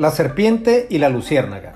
La 0.00 0.10
serpiente 0.10 0.86
y 0.88 0.96
la 0.96 1.10
luciérnaga. 1.10 1.74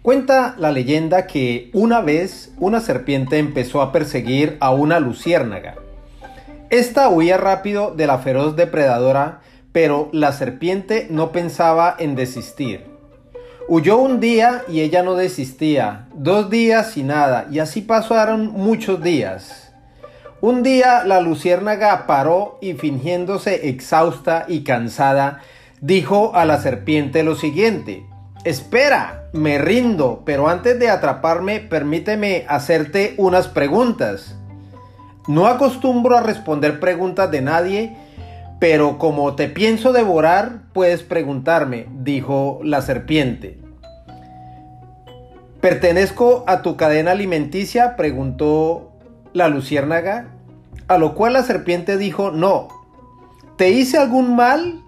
Cuenta 0.00 0.54
la 0.56 0.72
leyenda 0.72 1.26
que 1.26 1.68
una 1.74 2.00
vez 2.00 2.50
una 2.56 2.80
serpiente 2.80 3.36
empezó 3.36 3.82
a 3.82 3.92
perseguir 3.92 4.56
a 4.58 4.70
una 4.70 5.00
luciérnaga. 5.00 5.74
Esta 6.70 7.10
huía 7.10 7.36
rápido 7.36 7.90
de 7.94 8.06
la 8.06 8.20
feroz 8.20 8.56
depredadora, 8.56 9.40
pero 9.72 10.08
la 10.12 10.32
serpiente 10.32 11.08
no 11.10 11.30
pensaba 11.30 11.94
en 11.98 12.14
desistir. 12.14 12.86
Huyó 13.68 13.98
un 13.98 14.18
día 14.18 14.62
y 14.66 14.80
ella 14.80 15.02
no 15.02 15.14
desistía, 15.14 16.06
dos 16.14 16.48
días 16.48 16.96
y 16.96 17.02
nada, 17.02 17.48
y 17.50 17.58
así 17.58 17.82
pasaron 17.82 18.46
muchos 18.46 19.02
días. 19.02 19.74
Un 20.40 20.62
día 20.62 21.04
la 21.04 21.20
luciérnaga 21.20 22.06
paró 22.06 22.56
y 22.62 22.72
fingiéndose 22.72 23.68
exhausta 23.68 24.46
y 24.48 24.64
cansada, 24.64 25.42
dijo 25.80 26.34
a 26.34 26.44
la 26.44 26.60
serpiente 26.60 27.22
lo 27.22 27.34
siguiente, 27.34 28.06
Espera, 28.44 29.28
me 29.32 29.58
rindo, 29.58 30.22
pero 30.24 30.48
antes 30.48 30.78
de 30.78 30.88
atraparme, 30.88 31.58
permíteme 31.58 32.44
hacerte 32.48 33.14
unas 33.18 33.48
preguntas. 33.48 34.36
No 35.26 35.48
acostumbro 35.48 36.16
a 36.16 36.22
responder 36.22 36.78
preguntas 36.78 37.28
de 37.32 37.42
nadie, 37.42 37.96
pero 38.60 38.98
como 38.98 39.34
te 39.34 39.48
pienso 39.48 39.92
devorar, 39.92 40.62
puedes 40.72 41.02
preguntarme, 41.02 41.88
dijo 41.90 42.60
la 42.62 42.82
serpiente. 42.82 43.58
¿Pertenezco 45.60 46.44
a 46.46 46.62
tu 46.62 46.76
cadena 46.76 47.10
alimenticia? 47.10 47.96
preguntó 47.96 48.92
la 49.32 49.48
luciérnaga, 49.48 50.28
a 50.86 50.98
lo 50.98 51.16
cual 51.16 51.32
la 51.32 51.42
serpiente 51.42 51.96
dijo, 51.96 52.30
no. 52.30 52.68
¿Te 53.56 53.70
hice 53.70 53.98
algún 53.98 54.36
mal? 54.36 54.84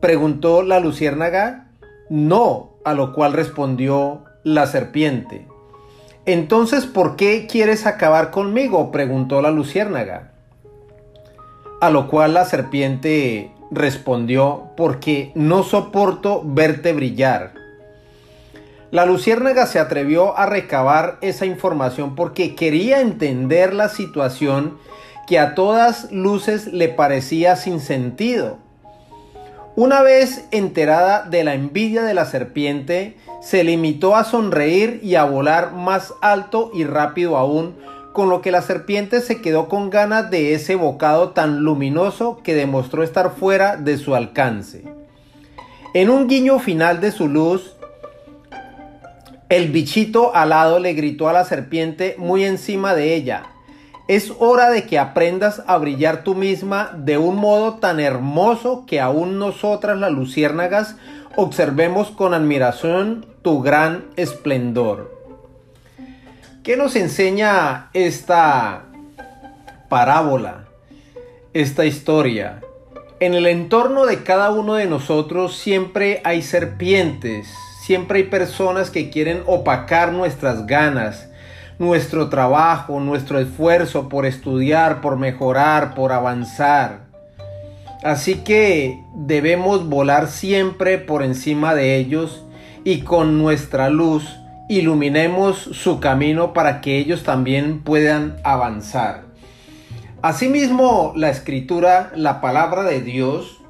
Preguntó 0.00 0.62
la 0.62 0.80
luciérnaga. 0.80 1.68
No, 2.08 2.74
a 2.84 2.94
lo 2.94 3.12
cual 3.12 3.32
respondió 3.32 4.24
la 4.42 4.66
serpiente. 4.66 5.46
Entonces, 6.26 6.86
¿por 6.86 7.16
qué 7.16 7.46
quieres 7.46 7.86
acabar 7.86 8.30
conmigo? 8.30 8.90
preguntó 8.90 9.40
la 9.42 9.50
luciérnaga. 9.50 10.32
A 11.80 11.90
lo 11.90 12.08
cual 12.08 12.34
la 12.34 12.44
serpiente 12.44 13.52
respondió, 13.70 14.70
porque 14.76 15.32
no 15.34 15.62
soporto 15.62 16.42
verte 16.44 16.92
brillar. 16.92 17.54
La 18.90 19.06
luciérnaga 19.06 19.66
se 19.66 19.78
atrevió 19.78 20.36
a 20.36 20.46
recabar 20.46 21.18
esa 21.20 21.46
información 21.46 22.16
porque 22.16 22.56
quería 22.56 23.00
entender 23.00 23.72
la 23.72 23.88
situación 23.88 24.78
que 25.28 25.38
a 25.38 25.54
todas 25.54 26.10
luces 26.10 26.66
le 26.66 26.88
parecía 26.88 27.54
sin 27.54 27.78
sentido. 27.78 28.58
Una 29.76 30.02
vez 30.02 30.46
enterada 30.50 31.22
de 31.22 31.44
la 31.44 31.54
envidia 31.54 32.02
de 32.02 32.12
la 32.12 32.26
serpiente, 32.26 33.16
se 33.40 33.62
limitó 33.62 34.16
a 34.16 34.24
sonreír 34.24 34.98
y 35.02 35.14
a 35.14 35.24
volar 35.24 35.72
más 35.72 36.12
alto 36.20 36.70
y 36.74 36.84
rápido 36.84 37.36
aún, 37.36 37.76
con 38.12 38.28
lo 38.28 38.40
que 38.40 38.50
la 38.50 38.62
serpiente 38.62 39.20
se 39.20 39.40
quedó 39.40 39.68
con 39.68 39.88
ganas 39.88 40.28
de 40.30 40.54
ese 40.54 40.74
bocado 40.74 41.30
tan 41.30 41.60
luminoso 41.60 42.40
que 42.42 42.54
demostró 42.54 43.04
estar 43.04 43.36
fuera 43.36 43.76
de 43.76 43.96
su 43.96 44.16
alcance. 44.16 44.82
En 45.94 46.10
un 46.10 46.26
guiño 46.26 46.58
final 46.58 47.00
de 47.00 47.12
su 47.12 47.28
luz, 47.28 47.76
el 49.48 49.70
bichito 49.70 50.34
alado 50.34 50.80
le 50.80 50.94
gritó 50.94 51.28
a 51.28 51.32
la 51.32 51.44
serpiente 51.44 52.16
muy 52.18 52.44
encima 52.44 52.94
de 52.94 53.14
ella, 53.14 53.44
es 54.10 54.32
hora 54.40 54.70
de 54.70 54.86
que 54.86 54.98
aprendas 54.98 55.62
a 55.68 55.78
brillar 55.78 56.24
tú 56.24 56.34
misma 56.34 56.90
de 56.96 57.16
un 57.16 57.36
modo 57.36 57.74
tan 57.74 58.00
hermoso 58.00 58.84
que 58.84 59.00
aún 59.00 59.38
nosotras 59.38 60.00
las 60.00 60.10
luciérnagas 60.10 60.96
observemos 61.36 62.10
con 62.10 62.34
admiración 62.34 63.24
tu 63.42 63.62
gran 63.62 64.06
esplendor. 64.16 65.16
¿Qué 66.64 66.76
nos 66.76 66.96
enseña 66.96 67.90
esta 67.92 68.86
parábola, 69.88 70.64
esta 71.54 71.84
historia? 71.84 72.62
En 73.20 73.34
el 73.34 73.46
entorno 73.46 74.06
de 74.06 74.24
cada 74.24 74.50
uno 74.50 74.74
de 74.74 74.86
nosotros 74.86 75.56
siempre 75.56 76.20
hay 76.24 76.42
serpientes, 76.42 77.46
siempre 77.84 78.18
hay 78.18 78.24
personas 78.24 78.90
que 78.90 79.08
quieren 79.08 79.44
opacar 79.46 80.12
nuestras 80.12 80.66
ganas, 80.66 81.29
nuestro 81.80 82.28
trabajo, 82.28 83.00
nuestro 83.00 83.40
esfuerzo 83.40 84.10
por 84.10 84.26
estudiar, 84.26 85.00
por 85.00 85.16
mejorar, 85.16 85.94
por 85.94 86.12
avanzar. 86.12 87.06
Así 88.04 88.36
que 88.36 89.02
debemos 89.14 89.88
volar 89.88 90.28
siempre 90.28 90.98
por 90.98 91.22
encima 91.22 91.74
de 91.74 91.96
ellos 91.96 92.44
y 92.84 93.00
con 93.00 93.38
nuestra 93.38 93.88
luz 93.88 94.36
iluminemos 94.68 95.56
su 95.56 96.00
camino 96.00 96.52
para 96.52 96.82
que 96.82 96.98
ellos 96.98 97.22
también 97.22 97.80
puedan 97.80 98.36
avanzar. 98.44 99.24
Asimismo, 100.20 101.14
la 101.16 101.30
escritura, 101.30 102.12
la 102.14 102.42
palabra 102.42 102.82
de 102.82 103.00
Dios, 103.00 103.62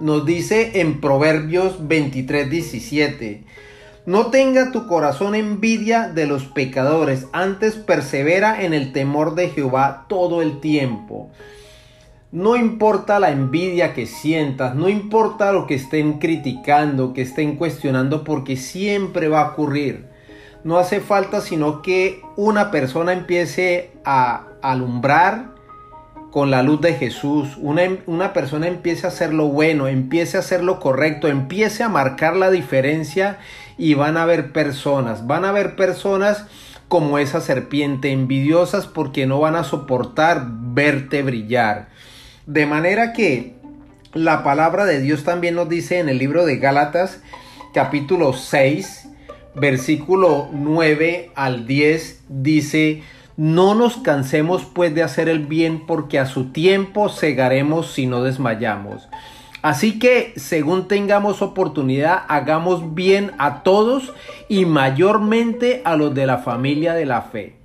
nos 0.00 0.26
dice 0.26 0.80
en 0.80 1.00
Proverbios 1.00 1.88
23, 1.88 2.50
17, 2.50 3.44
no 4.04 4.26
tenga 4.26 4.72
tu 4.72 4.88
corazón 4.88 5.34
envidia 5.34 6.08
de 6.08 6.26
los 6.26 6.44
pecadores, 6.44 7.28
antes 7.32 7.76
persevera 7.76 8.62
en 8.62 8.74
el 8.74 8.92
temor 8.92 9.36
de 9.36 9.50
Jehová 9.50 10.06
todo 10.08 10.42
el 10.42 10.60
tiempo. 10.60 11.30
No 12.32 12.56
importa 12.56 13.20
la 13.20 13.30
envidia 13.30 13.94
que 13.94 14.06
sientas, 14.06 14.74
no 14.74 14.88
importa 14.88 15.52
lo 15.52 15.66
que 15.66 15.74
estén 15.74 16.18
criticando, 16.18 17.12
que 17.12 17.22
estén 17.22 17.56
cuestionando, 17.56 18.24
porque 18.24 18.56
siempre 18.56 19.28
va 19.28 19.42
a 19.42 19.50
ocurrir. 19.50 20.06
No 20.64 20.78
hace 20.78 21.00
falta 21.00 21.40
sino 21.40 21.82
que 21.82 22.22
una 22.36 22.70
persona 22.70 23.12
empiece 23.12 23.92
a 24.04 24.46
alumbrar 24.62 25.51
con 26.32 26.50
la 26.50 26.62
luz 26.62 26.80
de 26.80 26.94
Jesús, 26.94 27.58
una, 27.58 27.82
una, 28.06 28.32
persona 28.32 28.66
empiece 28.66 29.06
a 29.06 29.10
hacer 29.10 29.34
lo 29.34 29.48
bueno, 29.48 29.86
empiece 29.86 30.38
a 30.38 30.40
hacer 30.40 30.64
lo 30.64 30.80
correcto, 30.80 31.28
empiece 31.28 31.82
a 31.82 31.90
marcar 31.90 32.36
la 32.36 32.50
diferencia 32.50 33.38
y 33.76 33.92
van 33.92 34.16
a 34.16 34.22
haber 34.22 34.50
personas, 34.50 35.26
van 35.26 35.44
a 35.44 35.50
haber 35.50 35.76
personas 35.76 36.46
como 36.88 37.18
esa 37.18 37.42
serpiente, 37.42 38.12
envidiosas 38.12 38.86
porque 38.86 39.26
no 39.26 39.40
van 39.40 39.56
a 39.56 39.64
soportar 39.64 40.46
verte 40.48 41.22
brillar. 41.22 41.88
De 42.46 42.64
manera 42.64 43.12
que 43.12 43.56
la 44.14 44.42
palabra 44.42 44.86
de 44.86 45.00
Dios 45.00 45.24
también 45.24 45.54
nos 45.54 45.68
dice 45.68 45.98
en 45.98 46.08
el 46.08 46.16
libro 46.16 46.46
de 46.46 46.56
Gálatas 46.56 47.20
capítulo 47.74 48.32
6, 48.32 49.08
versículo 49.54 50.48
9 50.50 51.30
al 51.34 51.66
10, 51.66 52.24
dice, 52.30 53.02
no 53.36 53.74
nos 53.74 53.96
cansemos 53.96 54.64
pues 54.64 54.94
de 54.94 55.02
hacer 55.02 55.28
el 55.28 55.46
bien 55.46 55.86
porque 55.86 56.18
a 56.18 56.26
su 56.26 56.52
tiempo 56.52 57.08
cegaremos 57.08 57.92
si 57.92 58.06
no 58.06 58.22
desmayamos. 58.22 59.08
Así 59.62 60.00
que 60.00 60.32
según 60.36 60.88
tengamos 60.88 61.40
oportunidad, 61.40 62.22
hagamos 62.28 62.94
bien 62.94 63.30
a 63.38 63.62
todos 63.62 64.12
y 64.48 64.64
mayormente 64.66 65.82
a 65.84 65.94
los 65.96 66.14
de 66.14 66.26
la 66.26 66.38
familia 66.38 66.94
de 66.94 67.06
la 67.06 67.22
fe. 67.22 67.56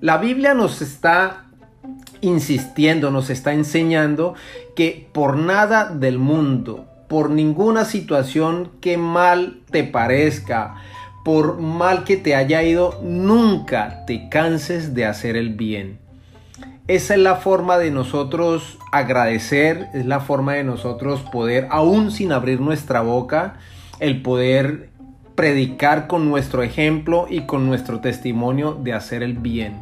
La 0.00 0.18
Biblia 0.18 0.54
nos 0.54 0.82
está 0.82 1.46
insistiendo, 2.20 3.10
nos 3.10 3.28
está 3.28 3.52
enseñando 3.52 4.34
que 4.76 5.08
por 5.12 5.36
nada 5.36 5.86
del 5.86 6.18
mundo, 6.18 6.86
por 7.08 7.30
ninguna 7.30 7.84
situación 7.84 8.70
que 8.80 8.96
mal 8.96 9.60
te 9.70 9.84
parezca, 9.84 10.76
por 11.26 11.58
mal 11.58 12.04
que 12.04 12.16
te 12.16 12.36
haya 12.36 12.62
ido, 12.62 13.00
nunca 13.02 14.04
te 14.06 14.28
canses 14.28 14.94
de 14.94 15.06
hacer 15.06 15.36
el 15.36 15.54
bien. 15.56 15.98
Esa 16.86 17.14
es 17.14 17.20
la 17.20 17.34
forma 17.34 17.78
de 17.78 17.90
nosotros 17.90 18.78
agradecer, 18.92 19.88
es 19.92 20.06
la 20.06 20.20
forma 20.20 20.52
de 20.52 20.62
nosotros 20.62 21.22
poder, 21.22 21.66
aún 21.72 22.12
sin 22.12 22.30
abrir 22.30 22.60
nuestra 22.60 23.00
boca, 23.00 23.54
el 23.98 24.22
poder 24.22 24.90
predicar 25.34 26.06
con 26.06 26.28
nuestro 26.28 26.62
ejemplo 26.62 27.26
y 27.28 27.40
con 27.40 27.66
nuestro 27.66 27.98
testimonio 27.98 28.78
de 28.80 28.92
hacer 28.92 29.24
el 29.24 29.32
bien. 29.32 29.80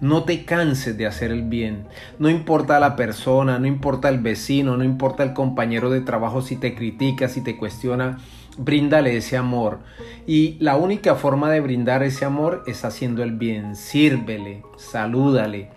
No 0.00 0.22
te 0.22 0.44
canses 0.44 0.96
de 0.96 1.06
hacer 1.08 1.32
el 1.32 1.42
bien. 1.42 1.88
No 2.20 2.30
importa 2.30 2.78
la 2.78 2.94
persona, 2.94 3.58
no 3.58 3.66
importa 3.66 4.08
el 4.10 4.20
vecino, 4.20 4.76
no 4.76 4.84
importa 4.84 5.24
el 5.24 5.32
compañero 5.32 5.90
de 5.90 6.02
trabajo 6.02 6.40
si 6.40 6.54
te 6.54 6.76
critica, 6.76 7.26
si 7.26 7.40
te 7.40 7.56
cuestiona, 7.56 8.18
bríndale 8.58 9.16
ese 9.16 9.36
amor. 9.36 9.78
Y 10.26 10.56
la 10.60 10.76
única 10.76 11.14
forma 11.14 11.50
de 11.50 11.60
brindar 11.60 12.02
ese 12.02 12.24
amor 12.24 12.62
es 12.66 12.84
haciendo 12.84 13.22
el 13.22 13.32
bien. 13.32 13.74
Sírvele, 13.76 14.62
salúdale, 14.76 15.70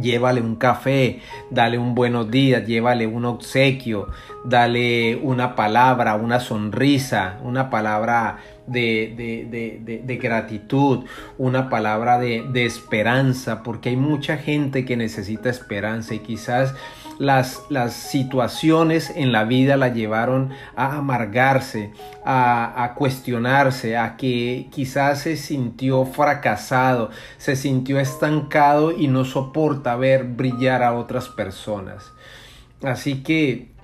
llévale 0.00 0.40
un 0.40 0.56
café, 0.56 1.20
dale 1.50 1.78
un 1.78 1.94
buenos 1.94 2.30
días, 2.30 2.66
llévale 2.66 3.06
un 3.06 3.24
obsequio, 3.24 4.08
dale 4.44 5.16
una 5.16 5.54
palabra, 5.54 6.16
una 6.16 6.40
sonrisa, 6.40 7.38
una 7.44 7.70
palabra 7.70 8.38
de, 8.68 10.18
gratitud, 10.20 11.04
una 11.38 11.68
palabra 11.68 12.18
de, 12.18 12.64
esperanza, 12.64 13.62
porque 13.62 13.90
hay 13.90 13.96
mucha 13.96 14.36
gente 14.36 14.84
que 14.84 14.96
necesita 14.96 15.50
esperanza 15.50 16.14
y 16.14 16.20
quizás 16.20 16.74
las, 17.18 17.62
las 17.68 17.94
situaciones 17.94 19.10
en 19.14 19.32
la 19.32 19.44
vida 19.44 19.76
la 19.76 19.88
llevaron 19.88 20.50
a 20.76 20.96
amargarse, 20.96 21.92
a, 22.24 22.84
a 22.84 22.94
cuestionarse, 22.94 23.96
a 23.96 24.16
que 24.16 24.68
quizás 24.70 25.22
se 25.22 25.36
sintió 25.36 26.04
fracasado, 26.04 27.10
se 27.38 27.56
sintió 27.56 27.98
estancado 27.98 28.92
y 28.92 29.08
no 29.08 29.24
soporta 29.24 29.96
ver 29.96 30.24
brillar 30.24 30.82
a 30.82 30.94
otras 30.94 31.28
personas. 31.28 32.12
Así 32.82 33.22
que 33.22 33.77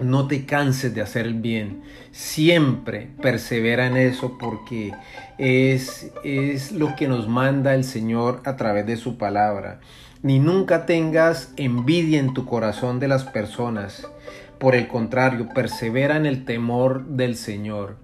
no 0.00 0.26
te 0.26 0.44
canses 0.46 0.94
de 0.94 1.00
hacer 1.00 1.26
el 1.26 1.34
bien. 1.34 1.82
Siempre 2.12 3.10
persevera 3.20 3.86
en 3.86 3.96
eso 3.96 4.38
porque 4.38 4.92
es, 5.38 6.10
es 6.24 6.72
lo 6.72 6.96
que 6.96 7.08
nos 7.08 7.28
manda 7.28 7.74
el 7.74 7.84
Señor 7.84 8.42
a 8.44 8.56
través 8.56 8.86
de 8.86 8.96
su 8.96 9.18
palabra. 9.18 9.80
Ni 10.22 10.38
nunca 10.38 10.86
tengas 10.86 11.52
envidia 11.56 12.18
en 12.18 12.34
tu 12.34 12.44
corazón 12.44 12.98
de 12.98 13.08
las 13.08 13.24
personas. 13.24 14.08
Por 14.58 14.74
el 14.74 14.88
contrario, 14.88 15.48
persevera 15.54 16.16
en 16.16 16.26
el 16.26 16.44
temor 16.44 17.06
del 17.06 17.36
Señor. 17.36 17.96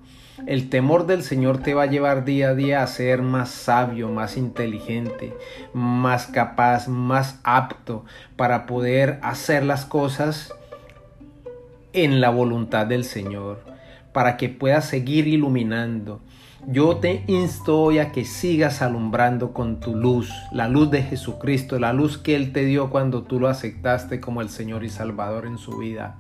El 0.47 0.69
temor 0.69 1.07
del 1.07 1.23
Señor 1.23 1.59
te 1.59 1.75
va 1.75 1.85
a 1.85 1.87
llevar 1.87 2.25
día 2.25 2.51
a 2.51 2.55
día 2.55 2.83
a 2.83 2.87
ser 2.87 3.23
más 3.23 3.51
sabio, 3.51 4.11
más 4.11 4.37
inteligente, 4.37 5.33
más 5.73 6.27
capaz, 6.27 6.87
más 6.87 7.41
apto 7.45 8.05
para 8.37 8.67
poder 8.67 9.19
hacer 9.23 9.65
las 9.65 9.87
cosas 9.87 10.53
en 11.95 12.21
la 12.21 12.29
voluntad 12.31 12.87
del 12.87 13.05
Señor, 13.05 13.65
para 14.13 14.37
que 14.37 14.49
puedas 14.49 14.85
seguir 14.87 15.27
iluminando. 15.27 16.21
Yo 16.67 16.97
te 16.97 17.25
insto 17.27 17.79
hoy 17.79 17.99
a 17.99 18.11
que 18.11 18.25
sigas 18.25 18.83
alumbrando 18.83 19.53
con 19.53 19.81
tu 19.81 19.95
luz, 19.95 20.33
la 20.53 20.69
luz 20.69 20.91
de 20.91 21.03
Jesucristo, 21.03 21.79
la 21.79 21.93
luz 21.93 22.19
que 22.19 22.37
Él 22.37 22.53
te 22.53 22.65
dio 22.65 22.91
cuando 22.91 23.23
tú 23.23 23.39
lo 23.39 23.49
aceptaste 23.49 24.21
como 24.21 24.41
el 24.41 24.49
Señor 24.49 24.83
y 24.83 24.89
Salvador 24.89 25.47
en 25.47 25.59
su 25.59 25.77
vida. 25.79 26.17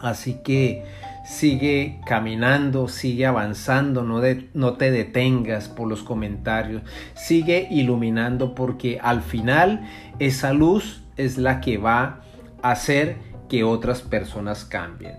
Así 0.00 0.40
que 0.44 0.84
sigue 1.24 2.00
caminando, 2.06 2.88
sigue 2.88 3.26
avanzando, 3.26 4.02
no, 4.02 4.20
no, 4.54 4.72
te 4.74 4.90
detengas 4.90 5.68
por 5.68 5.88
los 5.88 6.02
comentarios, 6.02 6.82
sigue 7.14 7.68
iluminando 7.70 8.54
porque 8.54 8.98
al 9.02 9.20
final 9.20 9.86
esa 10.18 10.52
luz 10.52 11.02
es 11.16 11.38
la 11.38 11.60
que 11.60 11.76
va 11.76 12.20
a 12.62 12.70
hacer 12.70 13.29
que 13.50 13.64
otras 13.64 14.00
personas 14.00 14.64
cambien. 14.64 15.16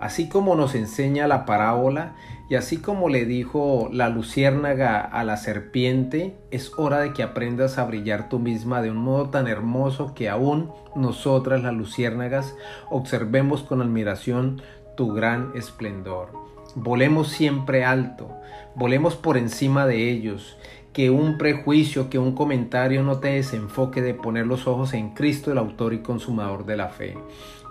Así 0.00 0.28
como 0.28 0.56
nos 0.56 0.74
enseña 0.74 1.28
la 1.28 1.44
parábola 1.44 2.14
y 2.48 2.56
así 2.56 2.78
como 2.78 3.08
le 3.08 3.24
dijo 3.24 3.88
la 3.92 4.08
luciérnaga 4.08 5.00
a 5.00 5.22
la 5.22 5.36
serpiente, 5.36 6.36
es 6.50 6.72
hora 6.76 6.98
de 6.98 7.12
que 7.12 7.22
aprendas 7.22 7.78
a 7.78 7.84
brillar 7.84 8.28
tú 8.28 8.38
misma 8.38 8.82
de 8.82 8.90
un 8.90 8.96
modo 8.96 9.30
tan 9.30 9.46
hermoso 9.46 10.12
que 10.14 10.28
aún 10.28 10.72
nosotras 10.96 11.62
las 11.62 11.74
luciérnagas 11.74 12.56
observemos 12.90 13.62
con 13.62 13.80
admiración 13.80 14.60
tu 14.96 15.12
gran 15.12 15.52
esplendor. 15.54 16.30
Volemos 16.74 17.28
siempre 17.28 17.84
alto, 17.84 18.28
volemos 18.74 19.14
por 19.14 19.36
encima 19.36 19.86
de 19.86 20.10
ellos, 20.10 20.56
que 20.92 21.10
un 21.10 21.38
prejuicio, 21.38 22.10
que 22.10 22.18
un 22.18 22.34
comentario 22.34 23.02
no 23.02 23.18
te 23.18 23.28
desenfoque 23.28 24.02
de 24.02 24.14
poner 24.14 24.46
los 24.46 24.66
ojos 24.66 24.94
en 24.94 25.10
Cristo, 25.10 25.52
el 25.52 25.58
autor 25.58 25.94
y 25.94 26.00
consumador 26.00 26.66
de 26.66 26.76
la 26.76 26.88
fe 26.88 27.16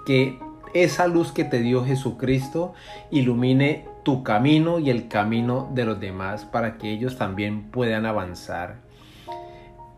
que 0.05 0.39
esa 0.73 1.07
luz 1.07 1.31
que 1.31 1.43
te 1.43 1.59
dio 1.59 1.83
Jesucristo 1.83 2.73
ilumine 3.11 3.85
tu 4.03 4.23
camino 4.23 4.79
y 4.79 4.89
el 4.89 5.07
camino 5.07 5.69
de 5.73 5.85
los 5.85 5.99
demás 5.99 6.45
para 6.45 6.77
que 6.77 6.91
ellos 6.91 7.17
también 7.17 7.69
puedan 7.71 8.05
avanzar. 8.05 8.77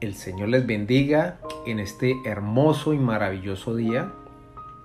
El 0.02 0.16
Señor 0.16 0.50
les 0.50 0.66
bendiga 0.66 1.38
en 1.66 1.80
este 1.80 2.16
hermoso 2.26 2.94
y 2.94 2.98
maravilloso 2.98 3.76
día. 3.76 4.12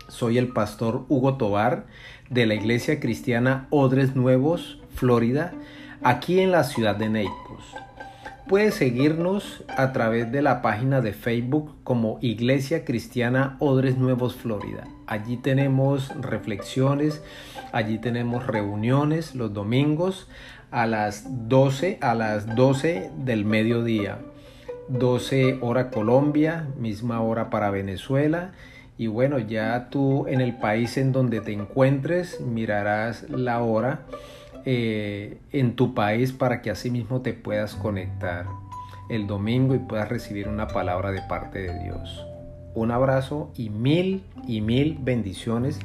Soy 0.09 0.39
el 0.39 0.49
pastor 0.49 1.05
Hugo 1.09 1.37
Tobar 1.37 1.87
de 2.31 2.47
la 2.47 2.55
Iglesia 2.55 3.01
Cristiana 3.01 3.67
Odres 3.71 4.15
Nuevos, 4.15 4.81
Florida, 4.95 5.55
aquí 6.03 6.41
en 6.41 6.53
la 6.53 6.65
ciudad 6.65 6.97
de 6.97 7.09
Naples. 7.09 7.88
Puedes 8.49 8.77
seguirnos 8.77 9.63
a 9.69 9.93
través 9.93 10.33
de 10.33 10.41
la 10.41 10.63
página 10.63 11.03
de 11.03 11.13
Facebook 11.13 11.75
como 11.85 12.19
Iglesia 12.23 12.87
Cristiana 12.87 13.59
Odres 13.59 13.99
Nuevos 13.99 14.37
Florida. 14.37 14.85
Allí 15.07 15.37
tenemos 15.37 16.11
reflexiones, 16.23 17.23
allí 17.73 17.99
tenemos 17.99 18.47
reuniones 18.47 19.35
los 19.35 19.53
domingos 19.53 20.29
a 20.71 20.87
las 20.87 21.27
12 21.51 21.99
a 22.01 22.15
las 22.15 22.57
12 22.57 23.11
del 23.19 23.45
mediodía. 23.45 24.21
12 24.89 25.59
hora 25.61 25.91
Colombia, 25.91 26.69
misma 26.79 27.21
hora 27.21 27.51
para 27.51 27.71
Venezuela. 27.71 28.53
Y 28.97 29.09
bueno, 29.09 29.39
ya 29.39 29.91
tú 29.91 30.27
en 30.27 30.41
el 30.41 30.57
país 30.57 30.97
en 30.97 31.13
donde 31.13 31.43
te 31.43 31.53
encuentres 31.53 32.41
mirarás 32.41 33.29
la 33.29 33.61
hora 33.61 34.07
eh, 34.65 35.39
en 35.53 35.77
tu 35.77 35.95
país 35.95 36.33
para 36.33 36.63
que 36.63 36.71
así 36.71 36.91
mismo 36.91 37.21
te 37.23 37.33
puedas 37.33 37.75
conectar 37.75 38.47
el 39.09 39.27
domingo 39.27 39.75
y 39.75 39.79
puedas 39.79 40.09
recibir 40.09 40.49
una 40.49 40.69
palabra 40.69 41.11
de 41.11 41.23
parte 41.23 41.61
de 41.61 41.79
Dios. 41.85 42.27
Un 42.75 42.91
abrazo 42.91 43.51
y 43.57 43.71
mil 43.71 44.23
y 44.47 44.61
mil 44.61 44.99
bendiciones 45.01 45.79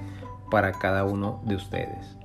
para 0.52 0.74
cada 0.74 1.06
uno 1.06 1.42
de 1.46 1.56
ustedes. 1.56 2.23